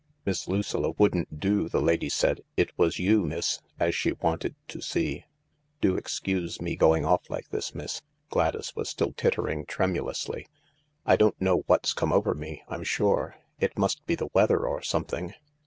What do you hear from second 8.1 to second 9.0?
209 miss." Gladys was